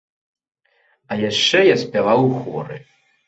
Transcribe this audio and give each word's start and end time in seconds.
А 1.11 1.17
яшчэ 1.29 1.61
я 1.63 1.75
спяваў 1.83 2.19
у 2.25 2.33
хоры. 2.47 2.81